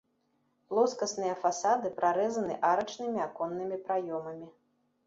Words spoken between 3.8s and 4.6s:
праёмамі.